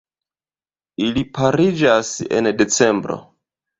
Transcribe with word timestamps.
Ili 1.09 1.23
pariĝas 1.39 2.11
en 2.39 2.53
decembro. 2.63 3.19